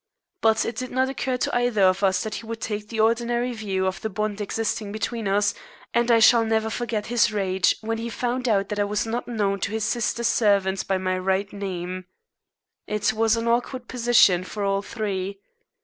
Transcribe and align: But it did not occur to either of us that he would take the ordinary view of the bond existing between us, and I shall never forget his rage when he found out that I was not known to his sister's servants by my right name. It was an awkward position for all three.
But 0.41 0.65
it 0.65 0.77
did 0.77 0.89
not 0.89 1.09
occur 1.09 1.37
to 1.37 1.55
either 1.55 1.83
of 1.83 2.01
us 2.03 2.23
that 2.23 2.33
he 2.33 2.47
would 2.47 2.59
take 2.59 2.89
the 2.89 2.99
ordinary 2.99 3.53
view 3.53 3.85
of 3.85 4.01
the 4.01 4.09
bond 4.09 4.41
existing 4.41 4.91
between 4.91 5.27
us, 5.27 5.53
and 5.93 6.09
I 6.09 6.17
shall 6.17 6.43
never 6.43 6.71
forget 6.71 7.05
his 7.05 7.31
rage 7.31 7.75
when 7.81 7.99
he 7.99 8.09
found 8.09 8.49
out 8.49 8.69
that 8.69 8.79
I 8.79 8.83
was 8.83 9.05
not 9.05 9.27
known 9.27 9.59
to 9.59 9.69
his 9.71 9.83
sister's 9.83 10.25
servants 10.25 10.83
by 10.83 10.97
my 10.97 11.19
right 11.19 11.53
name. 11.53 12.05
It 12.87 13.13
was 13.13 13.37
an 13.37 13.47
awkward 13.47 13.87
position 13.87 14.43
for 14.43 14.63
all 14.63 14.81
three. 14.81 15.39